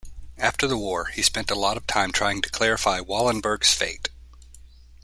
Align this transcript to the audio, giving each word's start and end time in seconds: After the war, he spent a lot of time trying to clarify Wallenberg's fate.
After 0.39 0.65
the 0.65 0.79
war, 0.79 1.11
he 1.13 1.21
spent 1.21 1.51
a 1.51 1.59
lot 1.59 1.77
of 1.77 1.85
time 1.85 2.11
trying 2.11 2.41
to 2.41 2.49
clarify 2.49 3.01
Wallenberg's 3.01 3.71
fate. 3.71 4.09